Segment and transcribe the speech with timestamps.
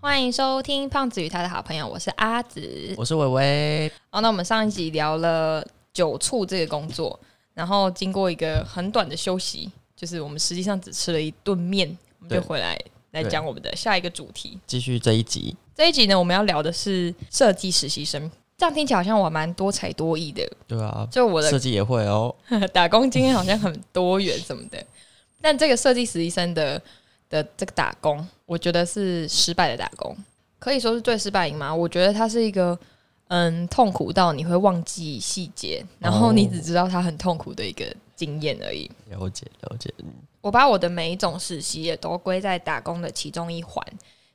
[0.00, 2.94] 欢迎收听胖子与他的好朋友，我是阿紫。
[2.96, 3.92] 我是伟伟。
[4.10, 7.18] 好，那我们上一集聊了酒醋这个工作，
[7.52, 11.88] 然后经过一个很短的休息，就是我们实际上只吃了一顿面，
[12.20, 12.78] 我们就对回来
[13.10, 14.56] 来讲我们的下一个主题。
[14.68, 18.30] 继续这一集，这一集呢，我们要聊的是设计实习生。
[18.56, 22.32] 这样听起来好像我蛮多才多艺的，对啊，就我的设计也会哦。
[22.72, 24.80] 打工经验好像很多元什么的，
[25.40, 26.80] 但这个设计实习生的
[27.28, 30.16] 的这个打工，我觉得是失败的打工，
[30.58, 31.74] 可以说是最失败营吗？
[31.74, 32.78] 我觉得它是一个
[33.28, 37.84] 嗯痛苦到你会忘记细节，然后你只知道它很痛苦的一个
[38.16, 38.90] 经验而已。
[39.10, 40.06] 了解了解，嗯
[40.40, 43.84] 我把我的每一种实习也都归在打工的其中一环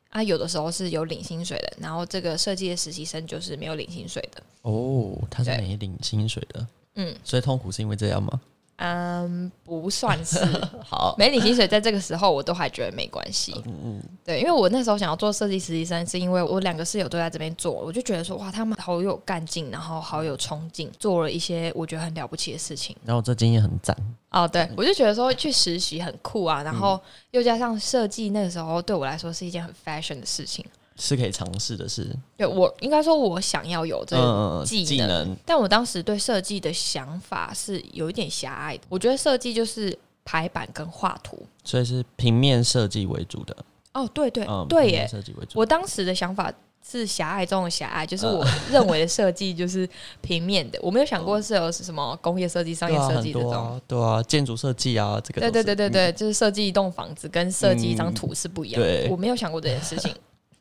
[0.09, 4.43] 啊，有的时候是有领薪水的，然后这个设计的实习生就是没有领薪水的。
[4.61, 8.39] 哦，他是对没领薪水的，嗯所以痛苦是因为这样吗？
[8.77, 10.39] 嗯，不算是。
[10.83, 13.53] 好，没领薪水，在这个时候我都还觉得没关系。
[13.65, 22.95] 嗯嗯，对，因为我那时候想要做设计实习生，是因为我两个室友都在这边做，我就觉得说哇，他们好有干劲，然后好有冲劲，做了一些我觉得很了不起的事情。
[23.05, 23.95] 然后这经验很赞，
[24.31, 26.99] 哦，对，我就觉得说去实习很酷啊，然后
[27.31, 30.65] 又加上设计，那个时候对我来说是一件很 fashion 的事情。
[30.95, 32.07] 是可以尝试的是。
[32.37, 38.83] 对我应该说，我想要有这个嗯，技能，技能，但我当时对设计的想法是有一点狭隘的。
[38.89, 41.37] 我觉得设计就是排版跟画图。
[41.63, 43.55] 所以是平面设计为主的。
[43.93, 45.59] 哦，对对、嗯，对耶，设计为主。
[45.59, 46.51] 我当时的想法
[46.83, 49.87] 是狭隘中的狭隘，就是我 认为的设计就是
[50.19, 53.79] 平面的，我没有想过是有什么工业设计、商业设计这种。
[53.87, 58.87] 对啊，建筑设计啊，这个对对对对对，就是设计一栋房子跟设计一张图是不一样的。
[58.87, 60.13] 对我没有想过这件事情。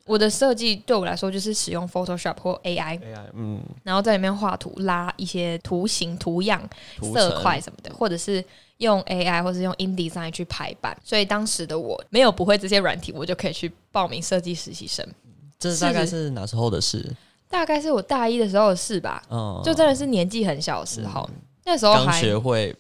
[0.04, 2.98] 我的设计对我来说就是使用 Photoshop 或 AI，AI，
[3.34, 6.62] 嗯，然后在里面画图、拉一些图形、图样、
[7.12, 8.44] 色块什么的，或者是
[8.78, 10.96] 用 AI 或是用 InDesign 去排版。
[11.04, 15.06] 所以当时的我没有不会这些软体，我就可以去报名设计实习生。
[15.58, 16.30] 这大概是。
[16.30, 17.08] 哪时候的事？
[17.48, 21.28] 大概是我大一的时候的事吧，嗯，就真的是年纪很小的时候，
[21.64, 22.74] 那时候刚还学会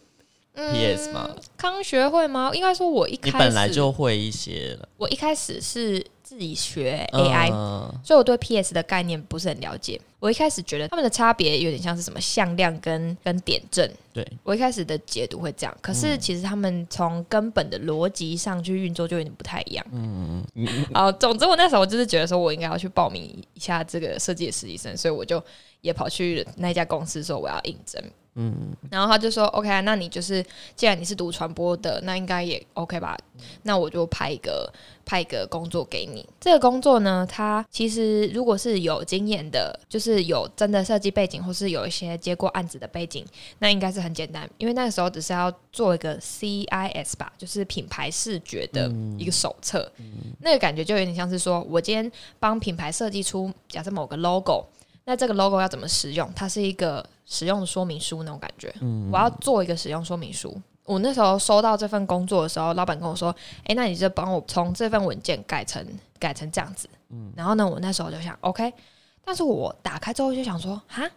[0.54, 2.50] 嗯 PS 嘛，刚学会吗？
[2.54, 4.88] 应该说我一开始你本来就会一些了。
[4.98, 9.98] 我一开始是自己学 AI，、嗯所以我对 PS 的概念不是很了解。
[10.18, 19.84] 我一开始觉得他们的差别有点像是什么向量跟跟点阵，对，我一开始的解读会这样，可是其实他们从根本的逻辑上去运作就有点不太一样。
[19.90, 23.22] 嗯嗯嗯， 啊、总之我那时候就是觉得说我应该要去报名
[23.54, 25.42] 一下这个设计的实习生，所以我就
[25.80, 28.00] 也跑去那家公司说我要应征。
[28.34, 30.42] 嗯，然后他就说：“OK 啊，那你就是
[30.74, 33.14] 既然你是读传播的，那应该也 OK 吧？
[33.64, 34.72] 那我就派一个
[35.04, 36.26] 派一个工作给你。
[36.40, 43.22] 这个工作呢，它其实如果是有经验的，就是有真的设计背景，或是有一些接过案子的背景，
[43.58, 49.92] 那应该是很简单，因为那个时候只是要做一个 CIS 吧，就是品牌视觉的一个手册。
[50.40, 54.64] 那个感觉就有点像是说我今天帮品牌设计出假设某个 logo。”
[55.04, 56.30] 那这个 logo 要怎么使用？
[56.34, 58.72] 它是一个使用说明书那种感觉。
[58.80, 60.56] 嗯我要做一个使用说明书。
[60.84, 63.34] 我那时候收到这份工作的时候，老板跟我说
[63.66, 65.84] ：“诶，那你就帮我从这份文件改成
[66.18, 68.72] 改成这样子。”嗯然后呢，我那时候就想 OK，
[69.24, 71.08] 但是我打开之后就想说：“哈，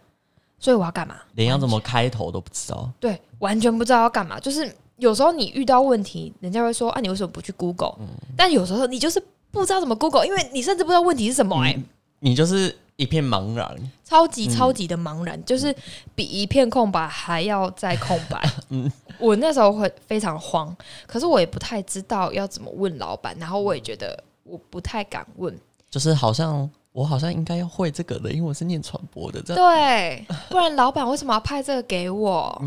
[0.58, 1.16] 所以我要干嘛？
[1.34, 2.88] 连要怎么开头都不知道。
[3.00, 4.38] 对，完全不知道要干嘛。
[4.38, 7.96] 就是有时候你遇到问题，人家会说：啊，你为什么不去 Google？
[7.98, 11.82] 嗯、但有时候你就是不知道怎么 Google，因为你甚至不知道问题是什么、诶。
[12.20, 15.74] 你就是一片茫然，超级超级的茫然，就是
[16.14, 18.42] 比一片空白还要再空白。
[18.70, 20.74] 嗯，我那时候会非常慌，
[21.06, 25.54] 可是我也不太知道要怎么问老板，然后我也觉得我不太敢问。
[25.90, 32.62] 就是好像我好像应该要会这个的，因为我是念传播的，这样对，不然老板为什么要派这个给我？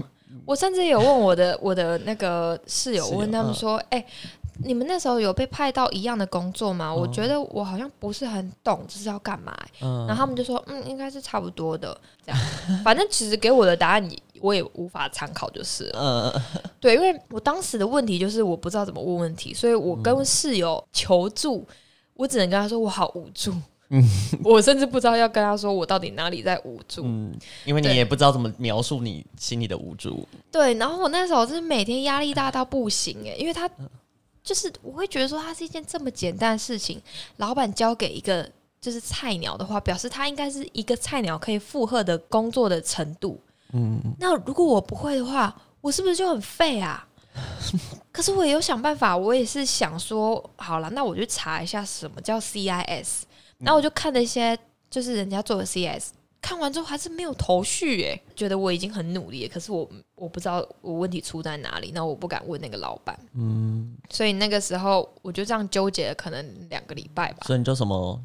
[0.45, 4.03] 我甚至有问我的我的那个室友，室友问他们说：“哎、
[4.63, 6.93] 你们那时候有被派到一样的工作吗？
[6.93, 12.41] 我觉得我好像不是很懂这是要干嘛、嗯然后他们就说：“嗯，应该是差不多的。”这样，
[12.83, 16.41] 反正其实给我的答案也我也无法参考，就是了呃，
[16.79, 21.65] 对，因为我当时的问题就是我不知道怎么问问题，所以我跟室友求助，
[22.13, 23.53] 我只能跟他说我好无助。
[23.91, 24.03] 嗯
[24.45, 27.01] 我甚至不知道要跟他说我到底哪里在无助。
[27.05, 27.33] 嗯，
[27.65, 33.67] 因为你也不知道怎么描述你心里的无助，对，然后我那时候就是每天压力大到不行哎，因为他
[34.43, 37.01] 就是我会觉得说它是一件这么简单的事情，
[37.37, 38.49] 老板交给一个
[38.81, 43.39] 就是菜鸟的话，表示他应该是一个菜鸟可以负荷的工作的程度。
[43.73, 47.05] 嗯，那如果我不会的话，我是不是就很废啊？
[48.11, 53.21] 可是我也有想办法，我也是想说，好了，那我就查一下什么叫 CIS，
[53.59, 54.57] 然后我就看了一些
[54.89, 56.07] 就是人家做的 CIS，
[56.41, 67.39] 看完之后还是没有头绪，哎，觉得我已经很努力了，可是我我不知道我问题出在哪里，那我不敢问那个老板，嗯，所以那个时候我就这样纠结了，可能两个礼拜吧。
[67.45, 68.19] 所以你就什么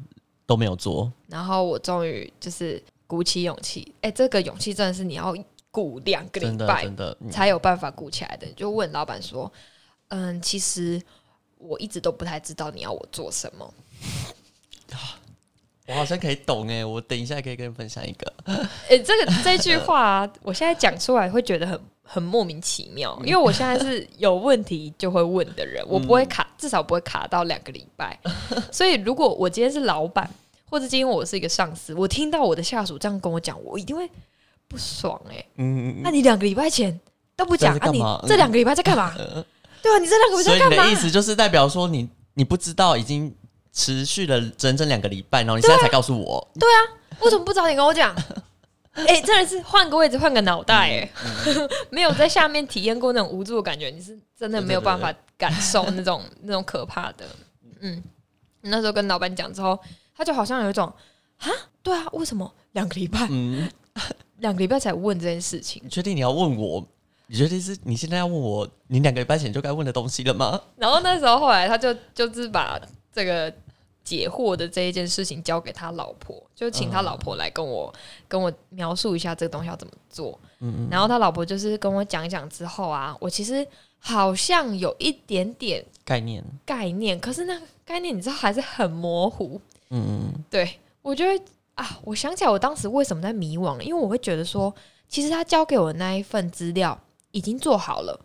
[0.45, 5.35] 都没有做，然后我终于就是鼓起勇气，哎，这个勇气真的是你要
[5.69, 8.47] 鼓两个礼拜真的，嗯才有办法鼓起来的。
[8.53, 9.51] 就问老板说，
[10.07, 11.01] 嗯，其实
[11.57, 13.73] 我一直都不太知道你要我做什么。
[15.87, 18.33] 我好像可以懂哎，我等一下可以跟你分享一个，
[18.89, 28.19] 诶， 这个这句话、啊，我现在讲出来会觉得很很莫名其妙，因为我现在是有问题就会问的人，我不会卡，至少不会卡到两个礼拜。
[28.71, 30.29] 所以如果我今天是老板，
[30.69, 34.09] 或者今天我是一个上司，我听到我的下属这样跟我讲，我一定会
[34.67, 36.99] 不爽哎、嗯，那你两个礼拜前
[37.35, 39.13] 都不讲，啊你这两个礼拜在干嘛？
[39.83, 40.83] 对啊，你这两个礼拜在干嘛？
[40.83, 43.31] 你的意思就是代表说你你不知道已经
[43.75, 46.79] 持续了整整两个礼拜，然后你现在才告诉我，对啊
[47.19, 48.15] 为什么不早点跟我讲？
[48.93, 51.11] 哎、真的是换个位置，换个脑袋、哎、
[51.47, 57.25] 嗯 没有在下面体验过那种无助的感觉，你是真的没有办法感受那种 那种可怕的。
[57.81, 58.01] 嗯，
[58.61, 59.77] 那时候跟老板讲之后，
[60.15, 60.91] 他就好像有一种
[61.39, 61.51] 啊，
[61.83, 63.69] 对啊，为什么两个礼拜，嗯，
[64.37, 65.81] 两个礼拜才问这件事情？
[65.83, 66.81] 你确定你要问我？
[67.27, 70.61] 你确定是你现在要问我你两个礼拜前就该问的东西了吗？
[70.77, 72.79] 然后那时候后来他就就是把
[73.11, 73.53] 这个
[74.05, 77.93] 解惑的这一件事情交给他老婆，就请他老婆来跟我、
[78.27, 80.39] 跟我描述一下这个东西要怎么做。
[80.59, 83.67] 嗯然后他老婆就是跟我讲一讲之后啊，我其实
[83.99, 89.59] 好像有一点点概念，概念，可是那个概念你知道还是很模糊。
[89.89, 91.43] 嗯，对我觉得
[91.73, 94.73] 啊，我想起来我当时为什么在迷惘了，因为我会觉得说，
[95.09, 96.97] 其实他交给我的那一份资料
[97.31, 98.19] 已经做好了，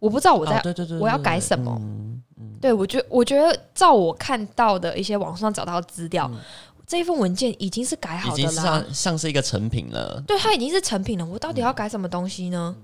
[0.00, 1.76] 我不知道我在、哦对对对，我要改什么。
[1.80, 2.22] 嗯
[2.60, 6.30] 对我觉我觉得照我看到的一些网上找到的资料，
[6.86, 10.22] 这一份文件已经是改好的啦，像像是一个成品了。
[10.26, 12.74] 对，它已经是成品了，我到底要改什么东西呢？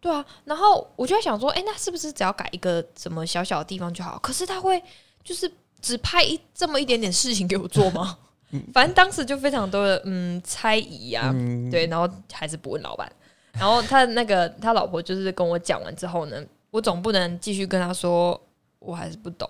[0.00, 4.18] 对啊，然后我就在想说，哎、那是不是只要改一个什么小小的地方就好？
[4.20, 4.80] 可是他会
[5.24, 5.50] 就是
[5.80, 8.18] 只派一这么一点点事情给我做吗？
[8.72, 13.10] 反正当时就非常多的嗯猜疑啊，嗯，对，然后还是不问老板。
[13.52, 18.40] 然后他那个他老婆就是跟我讲完之后呢，我总不能继续跟他说
[18.78, 19.48] 我还是不懂。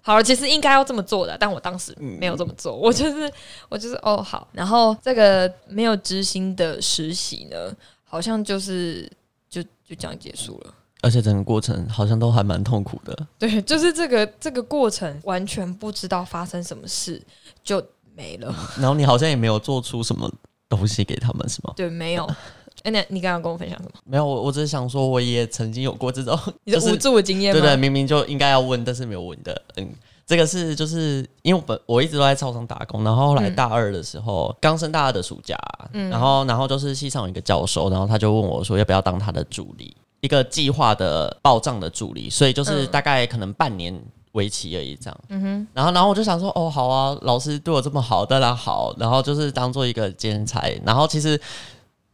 [0.00, 3.30] 好了，其实应该要这么做的，但我当时没有这么做，我就是
[3.68, 7.56] 我就是哦好，然后这个没有执行的实习呢，
[8.04, 9.10] 好像就是
[9.48, 10.74] 就就这样结束了。
[11.02, 13.16] 而且整个过程好像都还蛮痛苦的。
[13.38, 17.22] 对，就是这个这个过程完全不知道发生什么事
[17.62, 17.80] 就
[18.16, 18.52] 没了。
[18.80, 20.28] 然后你好像也没有做出什么
[20.68, 21.72] 东西给他们，是吗？
[21.76, 22.28] 对，没有。
[22.84, 24.00] 哎、那你刚刚跟我分享什么？
[24.04, 27.60] 没有，我我只是想说，我也曾经有过这种， 无助的经验吗？
[27.60, 29.62] 对对，明明就应该要问，但是没有问的。
[29.76, 29.88] 嗯，
[30.26, 35.56] 这个是就是因为我本我一直都在操场打工，然后后来嗯大二的时候，刚、升大二的暑假，
[35.92, 44.00] 嗯然后然后就是系上有一个教授，然后他就问我说要不要当他的助理，一个计划的报账的助理，所以就是嗯大概可能半年。
[44.32, 45.20] 为期而已，这样。
[45.30, 48.94] 嗯哼，然后，然后我就想说，哦，好啊，老师对我这么好，当然好。
[48.98, 50.70] 然后就是当做一个兼差。
[50.84, 51.40] 然后其实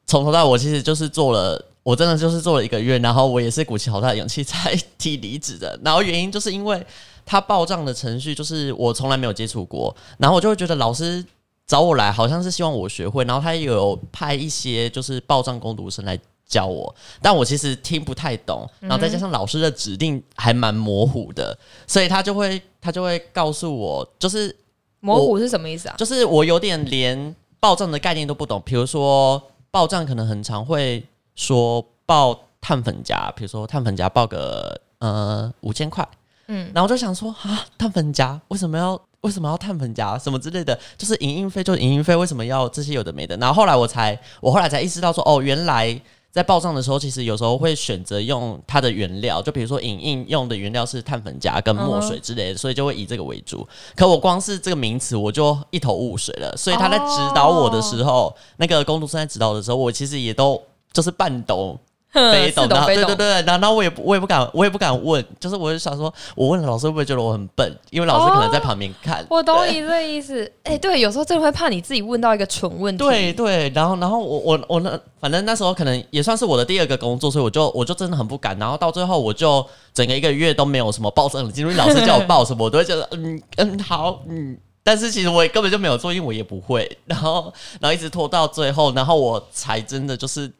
[0.06, 2.98] 从头到尾，我其实就是做了，我真的就是做了一个月。
[2.98, 5.78] 然后我也是鼓起好大的勇气才提离职的。
[5.84, 6.84] 然后原因就是因为
[7.24, 11.24] 他报账的程序就是我从来没有接触过，然后我就会觉得老师
[11.66, 16.18] 找我来好像是希望我学会，然后他也有派一些就是报账工读生来。
[16.46, 21.56] 教我，但我其实听不太懂，然后再加上老师的指令还蛮模糊的，
[21.86, 24.54] 所以他就会他就会告诉我，就是
[25.00, 25.94] 模糊是什么意思啊？
[25.96, 28.62] 就是我有点连报账的概念都不懂。
[28.62, 29.42] 比如说
[29.75, 31.04] 报账可能很常会
[31.35, 36.09] 说报碳粉夹，比如说碳粉夹报个呃五千块，
[36.47, 43.37] 嗯，然后我就想说啊，碳粉夹为什么要为什么要碳粉夹什么之类的，就是营运费就营运费，为什么要这些有的没的？
[43.38, 46.00] 然后后来我才我后来才意识到说，哦，原来。
[46.35, 53.64] 在报账的时候，其实有时候会选择用它的原料，就比如说影印用的原料是碳粉夹跟墨水之类的，所以就会以这个为主。
[53.95, 56.53] 可我光是这个名词，我就一头雾水了。
[56.57, 60.61] 所以他在指导我的时候，那个工读生在指导的时候，我其实也都
[60.93, 61.79] 就是半懂
[62.33, 63.04] 非懂，然似懂非懂。
[63.04, 67.76] 后对对对，然后我也我也不敢我也不敢问，就是我就想说，我问了老师会不会觉得我很笨？
[67.90, 69.26] 因为老师可能在旁边看。
[69.28, 70.50] 我懂你这意思。
[70.62, 73.04] 哎、对，有时候真的会怕你自己问到一个蠢问题。
[73.04, 78.59] 对对，然后然后我我我那反正那时候可能也算是我的第二个工作，所以我就我就真的很不敢。
[78.59, 84.56] 然后到最后我就整个一个月都没有什么报账的记录，因为老师叫我报什么，我都会觉得嗯嗯好嗯。
[84.87, 86.99] 但是其实我也根本就没有做，因为我也不会。
[87.06, 90.50] 然后然后一直拖到最后，然后我才真的就是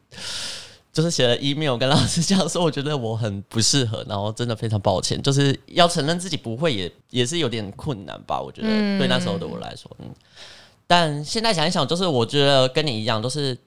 [0.95, 8.39] 就是写了 email 跟老师 讲说，我觉得我很不适合，然后真的非常抱歉，就是要承认自己不会也也是有点困难吧。
[8.41, 10.09] 我觉得、嗯对那时候的我来说，嗯。
[10.87, 13.57] 但现在想一想，就是我觉得跟你一样，都是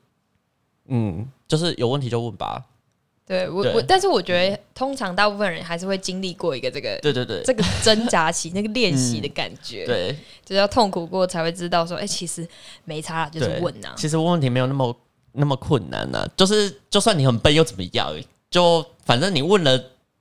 [0.87, 2.65] 嗯，就是有问题就问吧。
[3.27, 12.49] 对对我我，但是我觉得通常大部分人还是会经历过一个这个对对对这个挣扎期，那个练习的感觉，，对就是要痛苦过才会知道说，哎、其实
[12.87, 14.97] 没差啦，就是问呐、其实问问题没有那么
[15.33, 18.15] 那么困难呢、就是就算你很笨又怎么样？
[18.51, 19.79] 就反正你问了，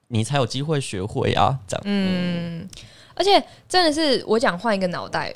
[0.08, 1.58] 你才有机会学会啊。
[1.68, 2.68] 这样，嗯，
[3.16, 5.30] 而且真的是我讲换一个脑袋，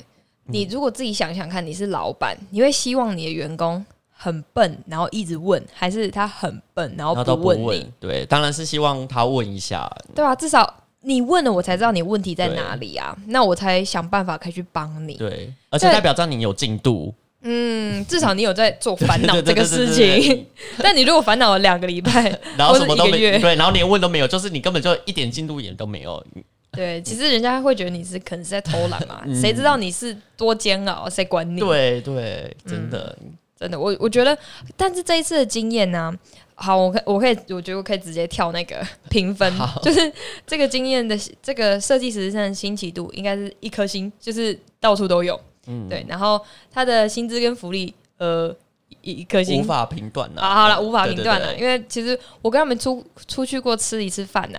[0.46, 7.64] 嗯你如果自己想想看，你是老板，你会希望你的员工很笨，然后一直问，还是他很笨，然后不不问你？
[7.64, 9.90] 问，对，当然是希望他问一下。
[10.14, 15.14] 对啊，至少你问了，我才知道你问题在哪里啊，那我才想办法可以去帮你。
[15.14, 20.46] 对，而且代表这样你有进度，嗯，至少你有在做烦恼 这个事情。
[20.78, 26.24] 但你如果烦恼了两个礼拜， 然后什么都没对，然后连问都没有，就是你根本就一点进度也都没有。
[26.70, 29.38] 对，其实人家会觉得你是可能是在偷懒嘛，嗯。
[29.38, 31.60] 谁知道你是多煎熬，谁管你？
[31.60, 33.14] 对对，真的，
[33.60, 34.36] 真的，我我觉得，
[34.76, 36.10] 但是这一次的经验呢，
[36.54, 38.76] 好，我可我可以，我觉得我可以直接跳那个
[39.10, 40.10] 评分，就是
[40.46, 46.40] 这个经验的这个设计实际上新奇度应该是一颗星，就是到处都有，嗯，对，然后
[46.70, 48.54] 他的薪资跟福利，呃，
[49.00, 49.64] 一一颗星无。
[49.64, 54.58] 法评断啊，好了，无法对评断了，因为其实我跟他们出出去过吃一次饭呐、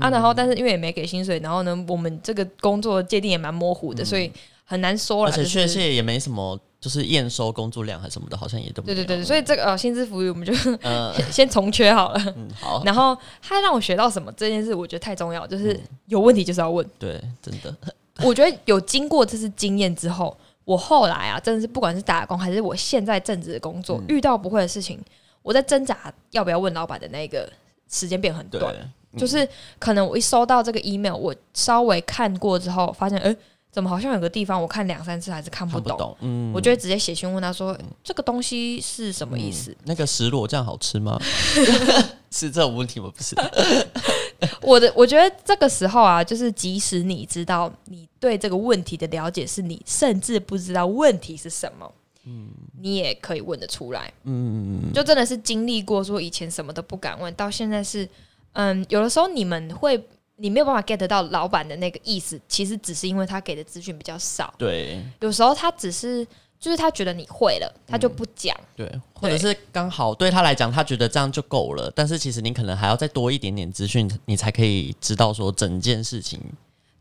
[0.00, 4.30] 啊，然后但是因为也没给薪水，然后呢，我们这个工作界定也蛮模糊的，所以
[4.64, 5.30] 很难说了。
[5.30, 10.52] 而且就是确切也没什么，就是验收工作量还是什么的，好像也都对对对，所以这个呃薪资福利我们就
[10.82, 12.34] 呃先先重缺好了。
[12.36, 16.84] 嗯好，然后他让我学到什么这件事，我觉得太重要，就是嗯有问题就是要问。
[16.98, 17.74] 对，真的
[18.24, 25.00] 我觉得有经过这次经验之后，我后来啊，真的是不管是打工还是我现在正职的工作，嗯遇到不会的事情，
[25.42, 27.50] 我在挣扎要不要问老板的那个
[27.90, 28.74] 时间变很对短。
[29.18, 29.46] 就是
[29.78, 33.36] 可能我一收到这个 email，我稍微看过之后，发现哎、诶
[33.72, 39.76] 怎么好像有个地方我看两三次还是看不懂，看不懂，嗯，我就会直接写信问他说、这个东西是什么意思？
[39.84, 41.18] 那个石螺酱好吃吗？
[42.30, 43.10] 是这种问题吗？
[43.16, 43.34] 不是，
[44.62, 51.92] 我的我觉得这个时候啊，就是即使你知道你对这个问题的了解是你甚至不知道问题是什么，
[52.24, 52.48] 嗯。
[52.82, 54.10] 你也可以问得出来。
[54.24, 58.08] 嗯，就真的是经历过说以前什么都不敢问，到现在是，
[58.52, 60.02] 嗯，有的时候你们会
[60.36, 64.98] 你没有办法 get 到老板的那个意思，其实只是因为他给的资讯比较少，对。
[65.20, 66.26] 有时候他只是
[66.60, 68.54] 就是他觉得你会了，他就不讲。
[68.76, 76.38] 对，或者是刚好对他来讲，他觉得这样就够了，但是其实你可能还要再多一点点资讯，你才可以知道说整件事情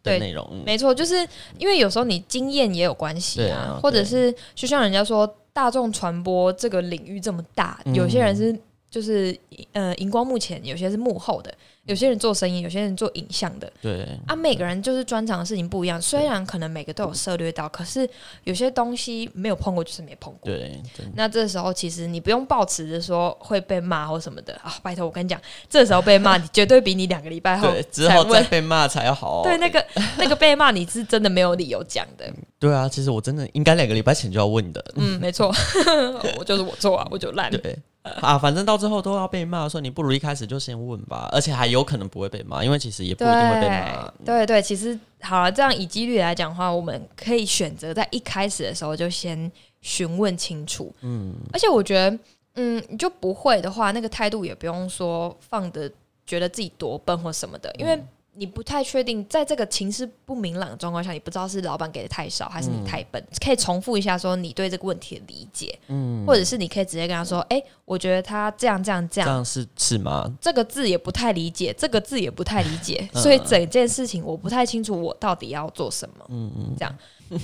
[0.01, 0.47] 的内容。
[0.51, 8.57] 嗯没错，就是因为有时候你经验也有关系啊，啊或者是就像人家说，大众传播这个领域这么大，嗯有些人是
[8.89, 9.38] 就是
[9.74, 11.53] 呃荧光幕前，有些是幕后的，
[11.86, 16.01] 有些人做声音，有些人做影像的对啊，每个人就是专长的事情不一样。
[16.01, 18.10] 虽然可能每个都有涉略到，可是
[18.46, 20.51] 有些东西没有碰过，就是没碰过。
[20.51, 20.81] 对，
[21.13, 29.43] 那这时候其实你不用抱持着说会被骂或什么的啊，拜托我跟你讲，这时候被骂，你绝对比你两个礼拜后对，之后再被骂才要好。
[29.43, 29.86] 对，那个
[30.17, 32.25] 那个被骂，你是真的没有理由讲的。
[32.58, 34.84] 对啊，其实我真的应该两个礼拜前就要问的。
[34.96, 35.53] 嗯，没错，
[36.38, 37.51] 我就是我做啊，我就烂。
[37.51, 37.77] 对
[38.21, 44.13] 啊，反正到最后都要被骂，说你不如一开始就先问吧，而且还有可能不会被骂，因为其实也不一定会被骂。
[44.25, 49.51] 对对，其实好了，这样以几率来讲的话，我们可以选择在一开始的时候就先
[49.81, 50.93] 询问清楚。
[51.01, 52.19] 嗯，而且我觉得，
[52.55, 55.91] 嗯，你就不会的话，那个态度也不用说放的
[56.25, 57.99] 觉得自己多笨或什么的，因为。
[58.39, 63.22] 你不太确定，在这个情势不明朗的状况下，你不知道是老板给的太少，还是你太笨。
[63.43, 70.34] 可以重复一下，说你对这个问题的理解，嗯，或者是你可以直接跟他说，哎、我觉得他这样这样这样，这样是是吗？
[70.39, 76.25] 这个字也不太理解，这个字也不太理解，嗯 所以整件事情我不太清楚我到底要做什么。
[76.29, 76.96] 嗯嗯，这样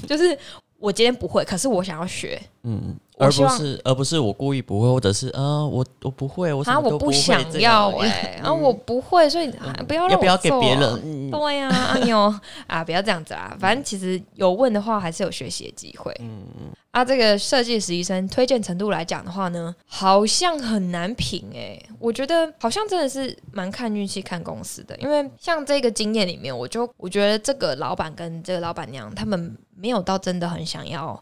[0.07, 0.37] 就是
[0.79, 11.01] 我今天不会，可是我想要学嗯，而不是而不是我故意不会，或者是啊、我我不会，我什啊，我么都会想要哎、啊，我不会，所以、啊不要让我要不要给别人？
[11.03, 12.33] 嗯 对呀、啊，牛
[12.67, 13.55] 啊，不要这样子啊！
[13.59, 16.15] 反正其实有问的话，还是有学习的机会。
[16.19, 16.71] 嗯嗯。
[16.91, 24.95] 啊，这个设计实习生推荐程度来讲的话呢，好像很难评哎、我觉得好像真的是蛮看运气、看公司的。
[24.97, 31.21] 因为像这个经验里面，我就我觉得这个老板跟这个老板娘他们没有到真的很想要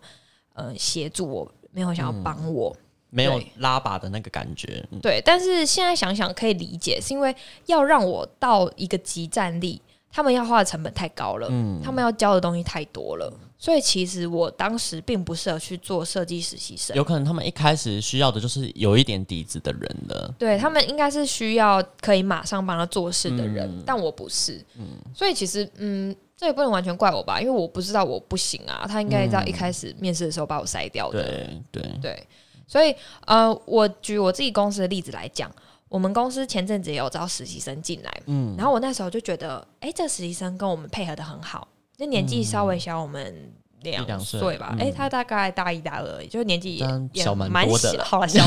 [0.53, 2.75] 呃协助我，没有想要帮我。
[3.15, 4.83] 没有拉拔的那个感觉。
[4.91, 7.35] 嗯对，但是现在想想可以理解，是因为
[7.67, 9.79] 要让我到一个集战力，
[10.11, 16.95] 他们要花的成本太高了，嗯他们要教的东西太多了，所以其实我当时并不适合去做设计实习生。
[16.95, 20.33] 有可能他们一开始需要的就是有一点底子的人的。
[20.39, 31.23] 对他们应该是需要可以马上帮他做事的人，嗯但我不是，嗯所以其实嗯，这也不能完全怪我吧，因为我不知道我不行啊，他应该在一开始面试的时候把我筛掉的。
[31.23, 32.27] 对对对，
[32.67, 35.49] 所以呃，我举我自己公司的例子来讲，
[35.89, 43.53] 我们公司前阵子也有招实习生进来，嗯，然后我那时候就觉得，哎，这实习生跟我们配合的很好，那年纪稍微小我们。
[43.83, 48.43] 两岁吧，哎，他大概大一、大二，就是年纪也小蛮小，好了，小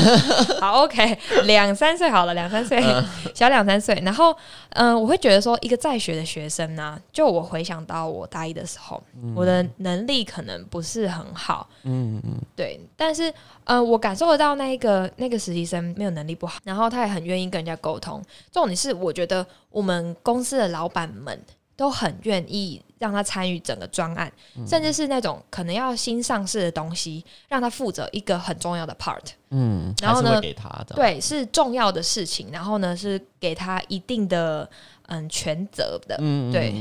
[0.59, 2.81] 好，OK，两三岁好了，两三岁，
[3.33, 4.01] 小两三岁。
[4.03, 4.35] 然后，
[4.71, 9.01] 嗯，我会觉得说，一个在学的学生呢，就我回想到我大一的时候，
[9.35, 12.79] 我的能力可能不是很好，嗯嗯，对。
[12.95, 13.31] 但是，
[13.63, 18.21] 呃，我感受得到那一个那个实习生没有能力不好，然后他也很愿意跟人家沟通。
[18.51, 21.39] 重点是，我觉得我们公司的老板们
[21.77, 22.81] 都很愿意。
[22.99, 24.33] 让他参与整个专案，
[24.65, 29.21] 甚至是那种可能要新上市的东西，让他负责一个很重要的 part。
[29.51, 34.67] 嗯，然后呢，给他的对是重要的事情，然后呢是给他一定的
[35.07, 36.73] 嗯全责的，嗯对，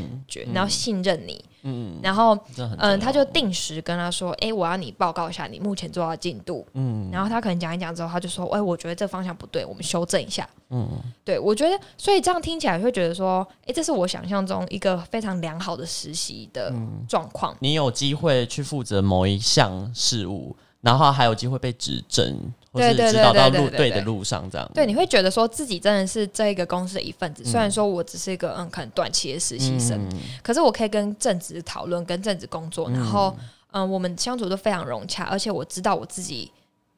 [0.52, 1.45] 然后信任你。
[1.68, 2.38] 嗯，然后
[2.78, 10.88] 嗯，他就定时跟他说：“哎，我要你报告一下你目前做到进度。”嗯，然后他可能讲一讲之后，他就说：“哎，我觉得这方向不对，我们修正一下。”嗯，
[11.25, 16.73] 对，我觉得，所以这样听起来会觉得说：“哎，这是我想象中一个非常良好的实习的
[17.09, 20.56] 状况。”你有机会去负责某一项事务。
[20.87, 22.38] 然后还有机会被指正，
[22.73, 27.45] 或是指导到路对的路上，这样对，你会觉得说自己真的是这个公司的一份子。
[27.45, 30.00] 虽然说我只是一个嗯，可能短期的实习生，
[30.45, 33.37] 可是我可以跟正职讨论，跟正职工作，然后
[33.73, 36.52] 嗯，我们相处都非常融洽，而且我知道我自己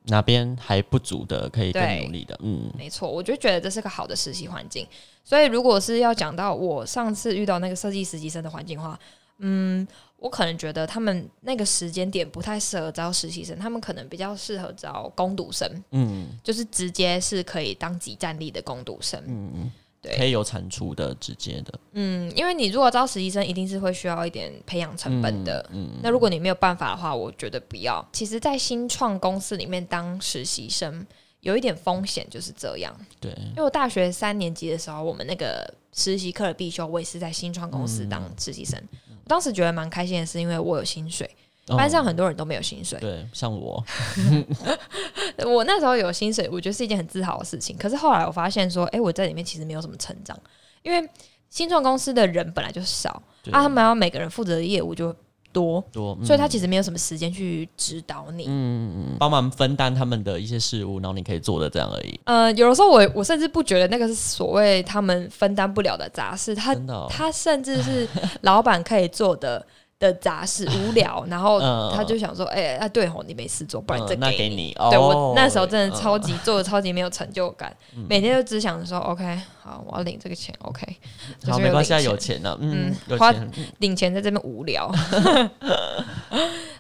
[0.09, 2.39] 哪边还不足的，可以更努力的。
[2.43, 4.87] 嗯，没错，我就觉得这是个好的实习环境。
[5.25, 9.01] 所以如果是要讲到我上次遇到那个设计实习生的环境的话，
[9.39, 9.89] 嗯。
[10.19, 19.73] 我可能觉得他们那个时间点不太适合招实习生，他们可能比较适合招攻读生，嗯，就是直接是可以当即战力的攻读生，嗯嗯，
[20.03, 28.05] 对，可以有产出的直接的，嗯，因为你如果招实习生，一定是会需要一点培养成本的，嗯，那如果你没有办法的话，我觉得不要。
[28.13, 31.07] 其实，在新创公司里面当实习生
[31.43, 38.83] 有一点风险，就是这样，对，因为我大学三年级的时候，我们那个实习课的必修，我也是在新创公司当实习生。
[39.29, 41.31] 当时觉得蛮开心的是，因为我有薪水，
[41.67, 42.99] 班上很多人都没有薪水。
[42.99, 43.85] 对，像我，
[45.47, 47.77] 我那时候有薪水，我觉得是一件很自豪的事情。
[47.77, 50.37] 可是后来我发现说，哎，我在里面其实没有什么成长，
[50.83, 51.09] 因为
[51.51, 53.11] 新创公司的人本来就少，
[53.51, 55.15] 啊，他们要每个人负责的业务就
[55.53, 62.21] 多多，所以他其实没有什么时间去指导你，嗯嗯，帮忙分担他们的一些事务，然后你可以做的这样而已。
[62.25, 66.75] 呃，有的时候我我甚至不觉得那个是所谓他们分担不了的杂事，他
[67.09, 68.09] 他甚至是
[68.43, 69.67] 老板可以做的。
[69.99, 71.61] 的杂事 无聊，然后
[71.93, 77.75] 他就想说：“哎，啊对吼，你没事做，不然这给你。”对我那时候真的超级做的超级没有成就感，
[78.09, 80.55] 每天就只想说：“OK，好，我要领这个钱。
[80.61, 80.87] ”OK，
[81.49, 83.35] 好，没关系，有钱了，嗯，花
[83.79, 84.89] 领钱在这边无聊。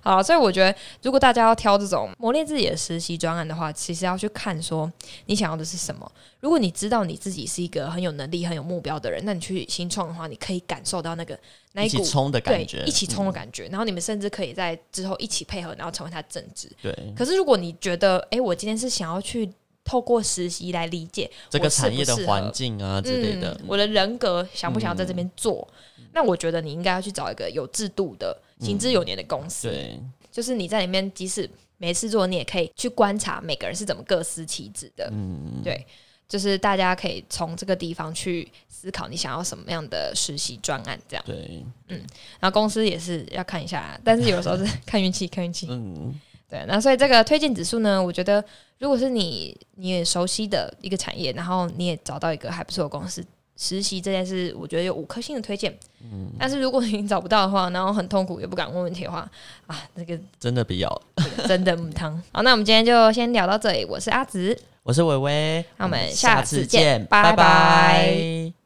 [0.09, 4.91] 好，所以我觉得，如果大家要挑这种磨练自己的实习专案的话，其实要去看说
[5.27, 6.11] 你想要的是什么。
[6.41, 11.39] 如果你知道你自己是一个很有能力、很有目标的人，那你去新创的话，你可以感受到那个
[11.73, 11.85] 那。
[11.85, 16.71] 一股冲的感觉，一起冲的感觉，然后你们甚至可以在之后一起配合，然后成为他正职。
[16.83, 16.95] 对。
[17.17, 19.51] 可是如果你觉得，哎，我今天是想要去
[19.85, 25.67] 透过实习来理解这个产业的环境啊之类的，我的人格想不想要在这边做？
[26.13, 29.69] 那我觉得你应该要去找一个有制度的、行之有年的公司。
[29.69, 30.01] 对。
[30.31, 35.09] 就是你在里面，即使没事做，你也可以去观察每个人是怎么各司其职的。
[35.13, 35.61] 嗯。
[35.65, 35.87] 对。
[36.29, 41.99] 就是大家可以从这个地方去思考你想要什么样的实习专案，这样对，嗯，
[42.39, 46.15] 然后公司也是要看一下，但是有时候是 看运气，看运气，嗯，
[46.47, 46.63] 对。
[46.69, 48.45] 那所以这个推荐指数呢，我觉得
[48.79, 53.25] 如果是你你也熟悉的一个产业，然后你也找到一个还不错的公司
[53.59, 55.77] 实习这件事，我觉得有五颗星的推荐。
[56.01, 59.29] 嗯，但是如果你找不到的话，然后很痛苦也不敢问问题的话，
[59.67, 61.03] 啊，这个真的必要，
[61.47, 62.15] 真的母汤。
[62.33, 64.57] 好，那我们今天就先聊到这里，我是阿紫。
[64.85, 68.58] 我是伟伟，那我们下次见，拜拜。